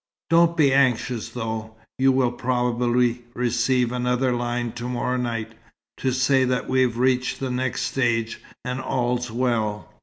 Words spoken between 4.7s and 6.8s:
to morrow night, to say that